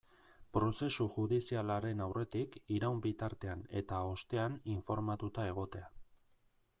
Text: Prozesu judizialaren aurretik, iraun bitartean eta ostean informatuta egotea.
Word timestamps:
Prozesu 0.55 1.05
judizialaren 1.15 2.01
aurretik, 2.05 2.57
iraun 2.77 3.03
bitartean 3.05 3.63
eta 3.83 3.99
ostean 4.15 4.59
informatuta 4.77 5.47
egotea. 5.55 5.93